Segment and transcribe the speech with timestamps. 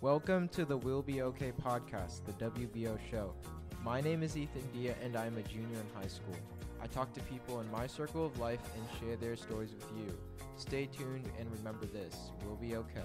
[0.00, 3.34] Welcome to the We'll Be Okay podcast, the WBO show.
[3.82, 6.36] My name is Ethan Dia and I'm a junior in high school.
[6.80, 10.16] I talk to people in my circle of life and share their stories with you.
[10.54, 13.02] Stay tuned and remember this we'll be okay.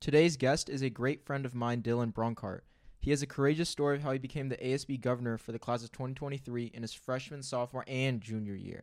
[0.00, 2.62] Today's guest is a great friend of mine, Dylan Brunkhardt.
[2.98, 5.84] He has a courageous story of how he became the ASB governor for the class
[5.84, 8.82] of 2023 in his freshman, sophomore, and junior year.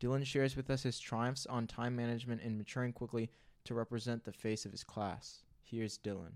[0.00, 3.30] Dylan shares with us his triumphs on time management and maturing quickly
[3.64, 5.42] to represent the face of his class.
[5.62, 6.34] Here's Dylan.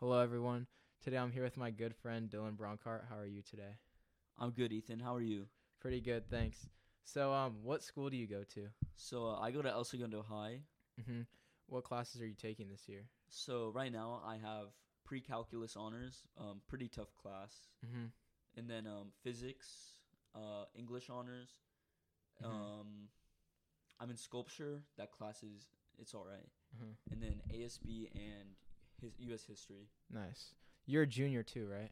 [0.00, 0.66] Hello, everyone.
[1.04, 3.02] Today I'm here with my good friend Dylan Brunkhardt.
[3.08, 3.76] How are you today?
[4.38, 4.98] I'm good, Ethan.
[4.98, 5.46] How are you?
[5.80, 6.68] Pretty good, thanks.
[7.04, 8.66] So, um, what school do you go to?
[8.96, 10.60] So uh, I go to El Segundo High.
[11.00, 11.20] Mm-hmm.
[11.68, 13.02] What classes are you taking this year?
[13.28, 14.68] So right now I have
[15.04, 17.52] pre-calculus honors, um, pretty tough class,
[17.86, 18.06] Mm-hmm.
[18.56, 19.68] and then um, physics,
[20.34, 21.50] uh, English honors.
[22.42, 22.46] Mhm.
[22.46, 23.08] Um,
[24.00, 24.82] I'm in sculpture.
[24.96, 25.68] That class is
[25.98, 26.48] it's all right.
[26.76, 27.12] Mm-hmm.
[27.12, 28.50] And then ASB and
[29.00, 29.44] his U.S.
[29.44, 29.88] history.
[30.10, 30.54] Nice.
[30.86, 31.90] You're a junior too, right?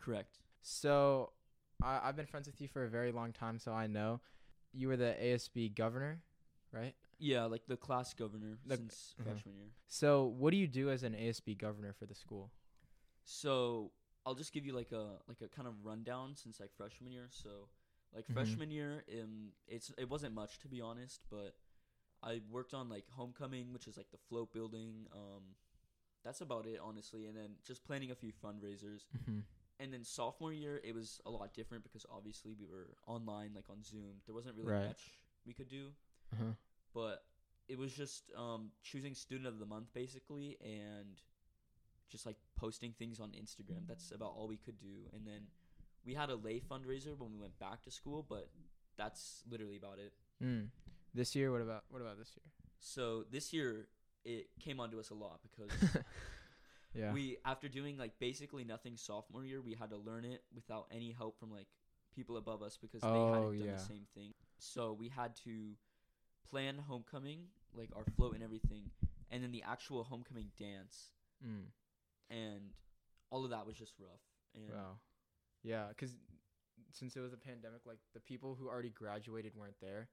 [0.00, 0.38] Correct.
[0.62, 1.32] So,
[1.82, 4.20] I, I've been friends with you for a very long time, so I know
[4.72, 6.22] you were the ASB governor,
[6.72, 6.94] right?
[7.18, 9.30] Yeah, like the class governor The- since uh-huh.
[9.30, 9.68] freshman year.
[9.88, 12.50] So, what do you do as an ASB governor for the school?
[13.24, 13.92] So
[14.26, 17.28] I'll just give you like a like a kind of rundown since like freshman year.
[17.30, 17.68] So
[18.14, 18.34] like Mhm.
[18.34, 21.56] freshman year, um, it's it wasn't much to be honest, but
[22.22, 25.08] I worked on like homecoming, which is like the float building.
[25.12, 25.56] Um,
[26.22, 29.06] that's about it honestly, and then just planning a few fundraisers.
[29.16, 29.40] Mm-hmm.
[29.80, 33.68] And then sophomore year, it was a lot different because obviously we were online, like
[33.68, 34.22] on Zoom.
[34.26, 34.86] There wasn't really Right.
[34.86, 35.92] much we could do,
[36.32, 36.54] Uh-huh.
[36.92, 37.26] but
[37.66, 41.20] it was just um, choosing student of the month basically, and
[42.08, 43.86] just like posting things on Instagram.
[43.88, 45.08] That's about all we could do.
[45.12, 45.50] And then
[46.04, 48.48] we had a lay fundraiser when we went back to school, but
[48.96, 50.12] that's literally about it.
[50.42, 50.68] Mm.
[51.14, 52.44] This year, what about what about this year?
[52.80, 53.86] So this year
[54.24, 55.70] it came onto us a lot because
[56.94, 57.12] yeah.
[57.12, 61.12] we after doing like basically nothing sophomore year, we had to learn it without any
[61.12, 61.66] help from like
[62.14, 63.72] people above us because they Oh, hadn't done yeah.
[63.74, 64.34] the same thing.
[64.58, 65.72] So we had to
[66.48, 67.44] plan homecoming,
[67.74, 68.90] like our float and everything,
[69.30, 71.10] and then the actual homecoming dance,
[71.46, 71.64] mm.
[72.30, 72.72] and
[73.30, 74.20] all of that was just rough.
[74.54, 74.98] And Wow.
[75.62, 76.16] Yeah, because
[76.92, 80.08] since it was a pandemic, like the people who already graduated weren't there.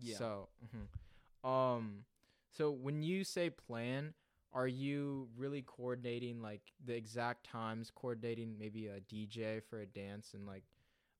[0.00, 1.48] yeah, So, mhm.
[1.48, 2.04] um,
[2.50, 4.14] so when you say plan,
[4.52, 10.34] are you really coordinating like the exact times, coordinating maybe a DJ for a dance
[10.34, 10.64] and like,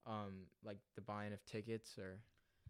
[0.06, 2.18] um, like the buying of tickets or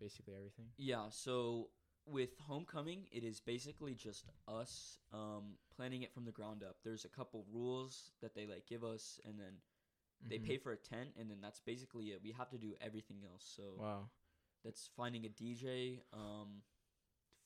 [0.00, 0.66] basically everything?
[0.76, 1.04] yeah.
[1.10, 1.68] So
[2.06, 6.76] with homecoming, it is basically just us um, planning it from the ground up.
[6.84, 9.54] There's a couple rules that they like give us, and then
[10.22, 10.46] they Mhm.
[10.46, 12.22] pay for a tent, and then that's basically it.
[12.22, 13.44] We have to do everything else.
[13.44, 14.10] So Wow.
[14.62, 16.62] that's finding a DJ, um,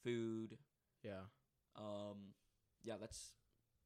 [0.02, 0.58] food,
[1.02, 1.26] Yeah.
[1.76, 2.34] um,
[2.82, 3.34] yeah, that's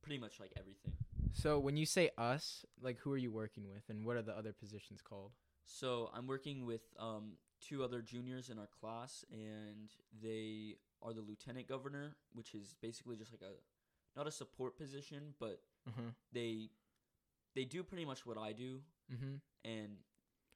[0.03, 0.97] pretty much like everything.
[1.33, 4.37] So when you say us, like who are you working with, and what are the
[4.37, 5.33] other positions called?
[5.65, 9.91] So I'm working with um, two other juniors in our class, and
[10.23, 13.55] they are the lieutenant governor, which is basically just like a
[14.17, 16.09] not a support position, but Mm-hmm.
[16.33, 16.71] they
[17.55, 18.81] they do pretty much what I do,
[19.13, 19.35] Mm-hmm.
[19.65, 19.97] and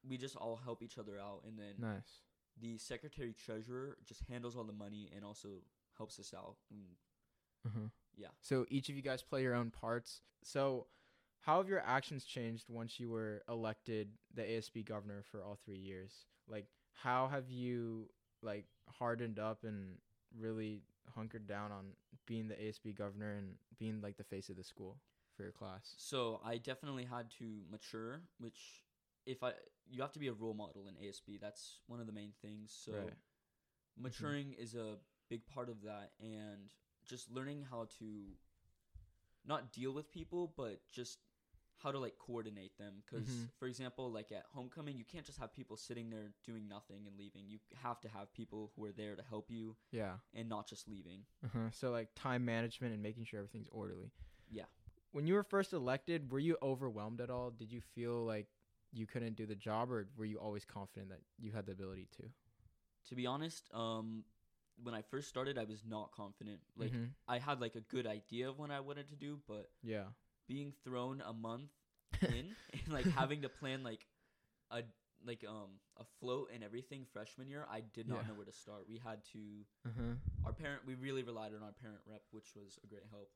[0.09, 1.43] we just all help each other out.
[1.47, 2.23] And then Nice.
[2.61, 5.49] the secretary treasurer just handles all the money and also
[5.97, 6.57] helps us out.
[6.71, 6.81] And
[7.69, 7.87] Mm-hmm.
[8.17, 8.29] Yeah.
[8.41, 10.23] So each of you guys play your own parts.
[10.43, 10.87] So
[11.41, 15.77] how have your actions changed once you were elected the ASB governor for all three
[15.79, 16.13] years?
[16.49, 18.09] Like how have you
[18.43, 19.97] like hardened up and
[20.39, 20.83] really
[21.15, 21.87] hunkered down on
[22.27, 24.97] being the ASB governor and being like the face of the school
[25.39, 25.95] for your class?
[25.97, 28.85] So I definitely had to mature, which
[29.25, 29.53] if I
[29.91, 31.39] you have to be a role model in ASB.
[31.41, 32.71] That's one of the main things.
[32.85, 33.15] So Right.
[33.97, 34.97] maturing is a
[35.31, 36.69] big part of that and
[37.07, 38.37] just learning how to
[39.47, 41.19] not deal with people but just
[41.83, 43.51] how to like coordinate them because Mhm.
[43.59, 47.17] for example like at homecoming you can't just have people sitting there doing nothing and
[47.17, 50.19] leaving you have to have people who are there to help you Yeah.
[50.35, 51.71] and not just leaving Uh-huh.
[51.71, 54.11] So like time management and making sure everything's orderly.
[54.51, 54.67] Yeah.
[55.19, 57.51] When you were first elected, were you overwhelmed at all?
[57.51, 58.47] Did you feel like
[58.93, 62.07] you couldn't do the job or were you always confident that you had the ability
[62.19, 62.31] to?
[63.07, 64.25] to be honest um
[64.83, 67.15] when i first started i was not confident like Mhm.
[67.29, 70.05] i had like a good idea of what i wanted to do but Yeah.
[70.47, 71.71] being thrown a month
[72.27, 74.07] in and like having to plan like
[74.71, 74.83] a
[75.25, 78.27] like um a float and everything freshman year i did not Yeah.
[78.27, 80.15] know where to start we had to uh-huh.
[80.45, 83.31] our parent we really relied on our parent rep which was a great help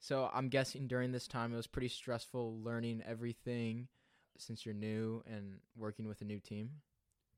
[0.00, 3.88] So I'm guessing during this time it was pretty stressful learning everything
[4.36, 6.70] since you're new and working with a new team.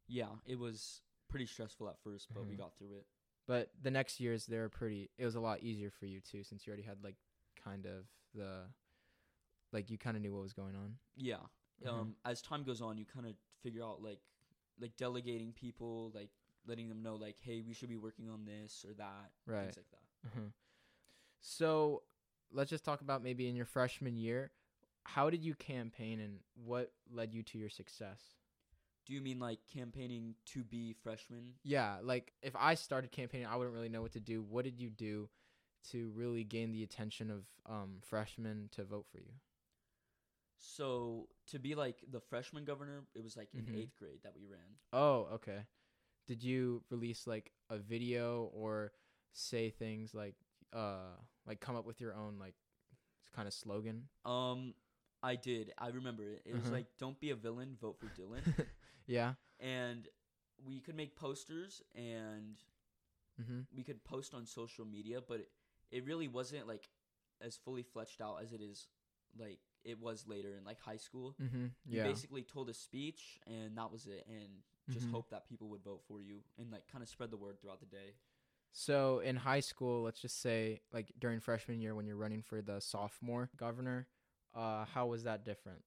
[0.08, 2.58] yeah it was pretty stressful at first but we Mhm.
[2.58, 3.06] got through it
[3.46, 5.10] But the next years they were pretty.
[5.18, 7.16] It was a lot easier for you too, since you already had like
[7.64, 8.04] kind of
[8.34, 8.66] the,
[9.72, 10.98] like you kind of knew what was going on.
[11.16, 11.36] Yeah.
[11.84, 11.88] Mhm.
[11.90, 14.20] Um, as time goes on, you kind of figure out like
[14.78, 16.30] like delegating people, like
[16.66, 19.62] letting them know like, hey, we should be working on this or that, Right.
[19.64, 20.02] things like that.
[20.26, 20.50] Uh-huh.
[21.40, 22.02] So
[22.52, 24.50] let's just talk about maybe in your freshman year.
[25.04, 28.20] How did you campaign and what led you to your success?
[29.06, 31.54] Do you mean like campaigning to be freshman?
[31.64, 34.42] Yeah, like if I started campaigning, I wouldn't really know what to do.
[34.42, 35.28] What did you do
[35.90, 39.32] to really gain the attention of um, freshmen to vote for you?
[40.58, 43.78] So to be like the freshman governor, it was like in Mhm.
[43.78, 44.76] eighth grade that we ran.
[44.92, 45.66] Oh, okay.
[46.26, 48.92] Did you release like a video or
[49.32, 50.36] say things like
[50.72, 52.54] uh like come up with your own like
[53.34, 54.08] kind of slogan?
[54.24, 54.74] Um,
[55.22, 55.72] I did.
[55.78, 56.42] I remember it.
[56.44, 56.72] It was Uh-huh.
[56.72, 58.42] like, "Don't be a villain, vote for Dylan."
[59.06, 59.34] yeah.
[59.58, 60.08] and
[60.66, 62.58] we could make posters and
[63.40, 63.66] Mhm.
[63.74, 65.50] we could post on social media, but it,
[65.90, 66.88] it really wasn't like
[67.40, 68.88] as fully fleshed out as it is
[69.38, 71.34] like it was later in like high school.
[71.40, 71.70] Mhm.
[71.86, 72.02] You Yeah.
[72.04, 75.12] basically told a speech and that was it and just Mhm.
[75.12, 77.80] hope that people would vote for you and like kind of spread the word throughout
[77.80, 78.14] the day.
[78.72, 82.62] So in high school, let's just say like during freshman year when you're running for
[82.62, 84.06] the sophomore governor,
[84.54, 85.82] uh how was that different?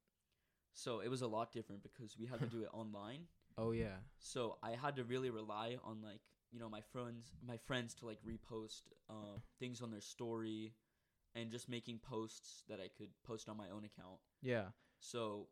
[0.74, 3.22] So it was a lot different because we had to do it online.
[3.58, 3.98] Oh yeah.
[4.20, 6.22] So I had to really rely on like
[6.52, 10.74] you know my friends my friends to like repost uh, things on their story
[11.36, 14.20] and just making posts that I could post on my own account.
[14.42, 14.66] Yeah.
[15.00, 15.48] So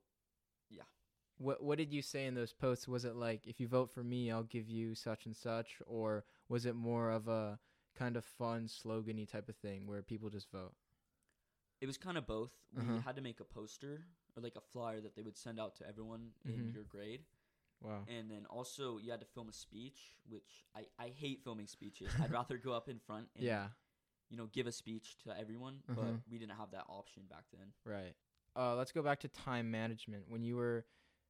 [1.41, 2.88] What what did you say in those posts?
[2.88, 6.23] Was it like if you vote for me, I'll give you such and such or
[6.49, 7.59] was it more of a
[7.97, 10.73] kind of fun slogany type of thing where people just vote?
[11.81, 12.51] it was kind of both.
[12.71, 12.99] We Uh-huh.
[12.99, 14.05] had to make a poster
[14.35, 16.73] or like a flyer that they would send out to everyone in Mhm.
[16.75, 17.25] your grade,
[17.81, 18.03] Wow.
[18.07, 22.13] and then also you had to film a speech, which I I hate filming speeches.
[22.21, 23.69] I'd rather go up in front and Yeah,
[24.29, 26.01] you know give a speech to everyone, Uh-huh.
[26.01, 27.73] but we didn't have that option back then.
[27.83, 28.15] right.
[28.55, 30.29] Uh let's go back to time management.
[30.29, 30.85] When you were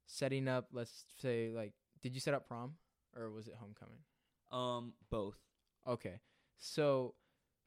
[0.05, 2.73] setting up, let's say like did you set up prom
[3.15, 3.99] or was it homecoming?
[4.51, 5.37] Um, both.
[5.87, 6.19] Okay.
[6.57, 7.15] So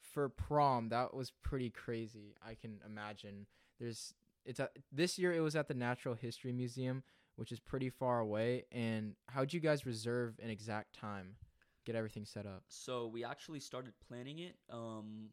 [0.00, 2.34] for prom, that was pretty crazy.
[2.46, 3.46] I can imagine.
[3.80, 4.14] There's
[4.44, 7.02] it's a, this year it was at the Natural History Museum,
[7.36, 8.64] which is pretty far away.
[8.70, 11.36] And how'd you guys reserve an exact time?
[11.86, 12.62] Get everything set up.
[12.68, 15.28] So we actually started planning it um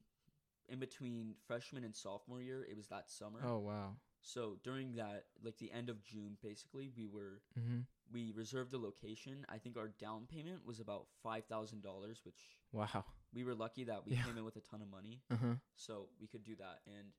[0.69, 2.65] in between freshman and sophomore year.
[2.69, 3.39] It was that summer.
[3.45, 3.95] Oh wow.
[4.21, 7.85] So during that like the end of June basically, we were Mhm.
[8.11, 9.45] we reserved a location.
[9.47, 13.05] I think our down payment was about $5,000, which Wow.
[13.31, 14.23] we were lucky that we Yeah.
[14.25, 15.21] came in with a ton of money.
[15.29, 15.55] Uh-huh.
[15.75, 17.13] So we could do that and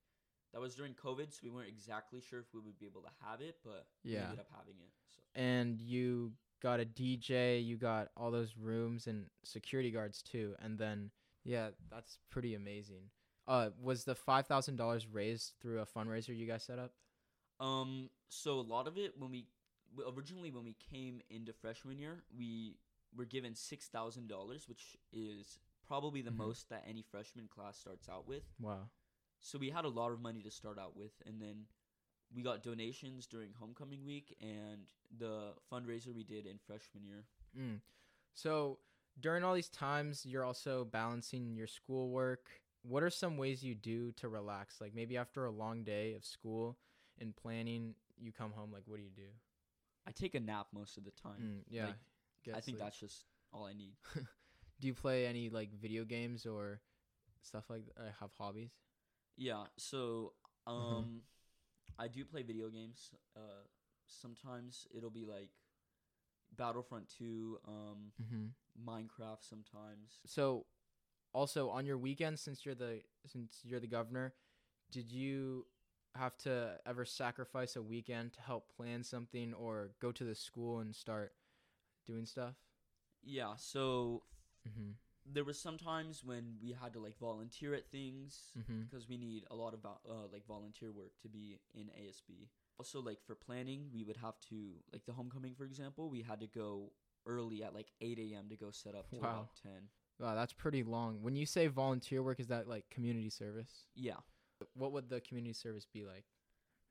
[0.52, 3.10] that was during COVID, so we weren't exactly sure if we would be able to
[3.22, 4.25] have it, but we Yeah.
[4.25, 4.93] ended up having it.
[5.06, 10.55] So And you got a DJ, you got all those rooms and security guards too.
[10.58, 11.10] And then
[11.44, 13.10] yeah, that's pretty amazing.
[13.46, 16.92] Uh was the $5,000 raised through a fundraiser you guys set up?
[17.60, 19.46] Um, so a lot of it when we
[20.06, 22.76] originally when we came into freshman year, we
[23.14, 26.36] were given six thousand dollars, which is probably the Mhm.
[26.36, 28.44] most that any freshman class starts out with.
[28.58, 28.88] Wow.
[29.40, 31.66] So we had a lot of money to start out with, and then
[32.34, 34.86] we got donations during homecoming week and
[35.18, 37.26] the fundraiser we did in freshman year.
[37.54, 37.82] Mm.
[38.34, 38.78] So
[39.20, 42.61] during all these times, you're also balancing your schoolwork.
[42.82, 44.81] What are some ways you do to relax?
[44.81, 46.79] Like maybe after a long day of school
[47.20, 48.70] and planning, you come home.
[48.72, 49.31] Like, what do you do?
[50.06, 51.41] I take a nap most of the time.
[51.41, 51.94] Mm, yeah, like,
[52.48, 52.79] I think sleep.
[52.79, 53.94] that's just all I need.
[54.81, 56.81] Do you play any like video games or
[57.43, 57.86] stuff like?
[57.86, 58.03] That?
[58.03, 58.72] Uh, have hobbies?
[59.36, 60.32] Yeah, so
[60.67, 61.22] um.
[61.98, 63.10] I do play video games.
[63.36, 63.62] Uh
[64.06, 65.51] sometimes it'll be like
[66.56, 68.46] Battlefront 2, um Mm-hmm.
[68.89, 70.20] Minecraft sometimes.
[70.27, 70.65] So,
[71.32, 74.34] also on your weekends, since you're the since you're the governor,
[74.91, 75.67] did you
[76.15, 80.81] have to ever sacrifice a weekend to help plan something or go to the school
[80.81, 81.32] and start
[82.06, 82.55] doing stuff?
[83.22, 84.22] Yeah, so
[84.69, 84.91] Mm-hmm.
[85.24, 88.82] there was sometimes when we had to like volunteer at things Mm-hmm.
[88.89, 92.48] because we need a lot of uh, like volunteer work to be in ASB.
[92.79, 96.41] Also, like for planning, we would have to like the homecoming, for example, we had
[96.41, 96.93] to go
[97.27, 98.48] early at like 8 a.m.
[98.48, 99.27] to go set up till Wow.
[99.27, 99.89] about 10.
[100.22, 101.19] Wow, that's pretty long.
[101.22, 103.86] When you say volunteer work, is that like community service?
[103.94, 104.17] Yeah.
[104.74, 106.24] What would the community service be like?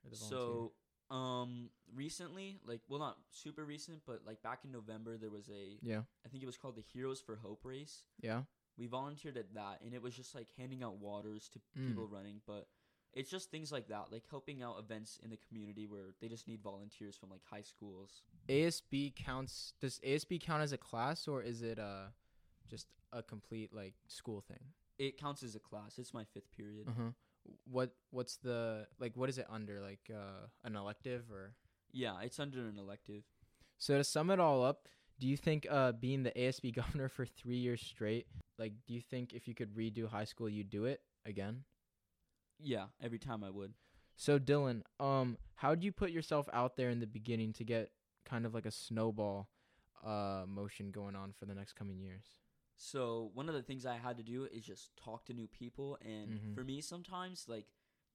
[0.03, 0.71] or the volunteer?
[1.09, 5.50] So, um, recently, like, well, not super recent, but like back in November, there was
[5.50, 8.03] a, yeah, I think it was called the Heroes for Hope race.
[8.21, 8.41] yeah.
[8.77, 11.89] We volunteered at that, and it was just like handing out waters to Mm.
[11.89, 12.67] people running, but
[13.13, 16.47] it's just things like that, like helping out events in the community where they just
[16.47, 18.23] need volunteers from like high schools.
[18.50, 19.73] ASB counts.
[19.81, 22.07] Does ASB count as a class or is it uh
[22.71, 24.63] just a complete like school thing.
[24.97, 25.99] It counts as a class.
[25.99, 26.87] It's my fifth period.
[26.87, 27.09] Uh huh.
[27.69, 29.15] What what's the like?
[29.15, 29.81] What is it under?
[29.81, 31.53] Like uh, an elective or?
[31.91, 33.23] Yeah, it's under an elective.
[33.77, 34.87] So to sum it all up,
[35.19, 39.01] do you think uh, being the ASB governor for three years straight, like, do you
[39.01, 41.63] think if you could redo high school, you'd do it again?
[42.59, 43.73] Yeah, every time I would.
[44.15, 47.91] So Dylan, um, how do you put yourself out there in the beginning to get
[48.23, 49.49] kind of like a snowball
[50.05, 52.23] uh, motion going on for the next coming years?
[52.83, 56.00] So one of the things I had to do is just talk to new people,
[56.01, 56.55] and Mhm.
[56.55, 57.67] for me, sometimes like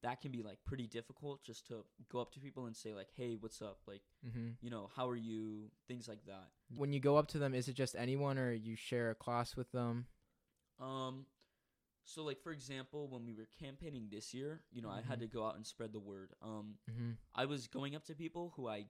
[0.03, 3.11] that can be like pretty difficult just to go up to people and say like,
[3.15, 4.49] "Hey, what's up?" Like, Mm-hmm.
[4.61, 5.71] you know, how are you?
[5.87, 6.51] Things like that.
[6.77, 9.55] When you go up to them, is it just anyone, or you share a class
[9.57, 10.07] with them?
[10.81, 11.27] Um,
[12.05, 15.21] so like for example, when we were campaigning this year, you know, I had Mhm.
[15.21, 16.35] to go out and spread the word.
[16.43, 17.13] Um, Mm-hmm.
[17.37, 18.87] I was going up to people who I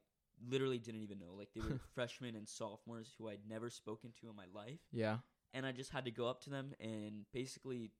[0.48, 4.30] literally didn't even know, like they were freshmen and sophomores who I'd never spoken to
[4.30, 5.18] in my life, Yeah.
[5.54, 7.90] And I just had to go up to them and basically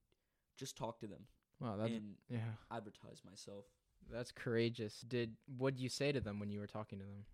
[0.57, 1.26] just talk to them
[1.61, 3.67] Wow, that's and yeah, advertise myself.
[4.11, 5.00] that's courageous.
[5.00, 7.25] Did what did you say to them when you were talking to them?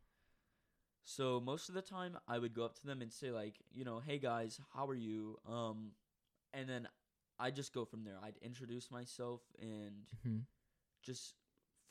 [1.04, 3.84] So most of the time, I would go up to them and say like, you
[3.84, 5.38] know, hey guys, how are you?
[5.48, 5.92] Um,
[6.52, 6.88] and then
[7.38, 8.18] I just go from there.
[8.22, 10.38] I'd introduce myself and Mm-hmm.
[11.02, 11.34] just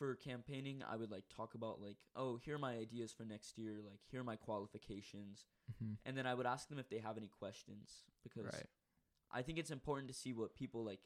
[0.01, 3.55] for campaigning, I would like talk about like, oh, here are my ideas for next
[3.55, 3.75] year.
[3.86, 5.93] Like, here are my qualifications, Mm-hmm.
[6.05, 8.65] and then I would ask them if they have any questions because Right.
[9.31, 11.00] I think it's important to see what people like,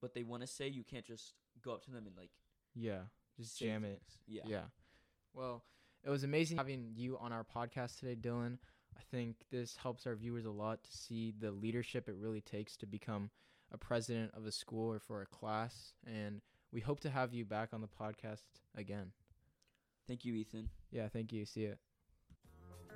[0.00, 0.66] what they want to say.
[0.66, 2.30] You can't just go up to them and like
[2.74, 3.02] Yeah.
[3.38, 4.02] Just jam it.
[4.26, 4.42] Yeah.
[4.44, 4.64] Yeah.
[5.32, 5.62] Well,
[6.02, 8.58] it was amazing having you on our podcast today, Dylan.
[8.98, 12.76] I think this helps our viewers a lot to see the leadership it really takes
[12.78, 13.30] to become
[13.72, 15.94] a president of a school or for a class.
[16.06, 18.44] And we hope to have you back on the podcast
[18.76, 19.12] again.
[20.06, 20.68] Thank you, Ethan.
[20.90, 21.44] Yeah, thank you.
[21.44, 21.78] See it.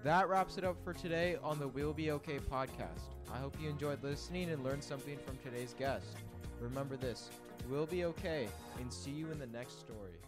[0.02, 3.14] That wraps it up for today on the We'll Be Okay podcast.
[3.32, 6.16] I hope you enjoyed listening and learned something from today's guest.
[6.60, 7.30] Remember this
[7.70, 10.18] we'll be okay, and see you in the next story.